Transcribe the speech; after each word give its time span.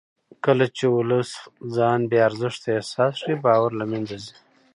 کله 0.45 0.65
چې 0.77 0.85
ولس 0.97 1.31
ځان 1.75 1.99
بې 2.09 2.19
ارزښته 2.27 2.69
احساس 2.77 3.13
کړي 3.23 3.35
باور 3.45 3.71
له 3.79 3.85
منځه 3.91 4.15
ځي 4.23 4.33